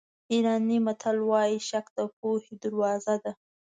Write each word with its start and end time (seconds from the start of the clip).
ایراني 0.31 0.77
متل 0.85 1.17
وایي 1.29 1.57
شک 1.69 1.85
د 1.97 1.97
پوهې 2.17 2.53
دروازه 2.63 3.15
ده. 3.23 3.31